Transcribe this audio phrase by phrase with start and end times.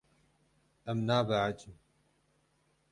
[0.93, 1.75] Em nabehecin.